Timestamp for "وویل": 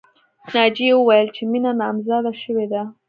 0.97-1.27